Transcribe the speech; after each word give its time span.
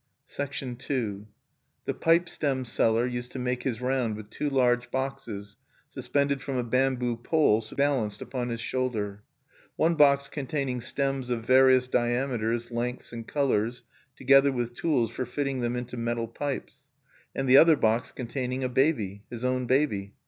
II 0.39 1.27
The 1.85 1.93
pipe 1.93 2.27
stem 2.27 2.65
seller 2.65 3.05
used 3.05 3.31
to 3.33 3.37
make 3.37 3.61
his 3.61 3.81
round 3.81 4.15
with 4.15 4.31
two 4.31 4.49
large 4.49 4.89
boxes 4.89 5.57
suspended 5.91 6.41
from 6.41 6.57
a 6.57 6.63
bamboo 6.63 7.17
pole 7.17 7.63
balanced 7.77 8.19
upon 8.19 8.49
his 8.49 8.59
shoulder: 8.59 9.21
one 9.75 9.93
box 9.93 10.27
containing 10.27 10.81
stems 10.81 11.29
of 11.29 11.45
various 11.45 11.87
diameters, 11.87 12.71
lengths, 12.71 13.13
and 13.13 13.27
colors, 13.27 13.83
together 14.15 14.51
with 14.51 14.73
tools 14.73 15.11
for 15.11 15.23
fitting 15.23 15.59
them 15.61 15.75
into 15.75 15.97
metal 15.97 16.27
pipes; 16.27 16.87
and 17.35 17.47
the 17.47 17.57
other 17.57 17.75
box 17.75 18.11
containing 18.11 18.63
a 18.63 18.69
baby, 18.69 19.21
his 19.29 19.45
own 19.45 19.67
baby. 19.67 20.13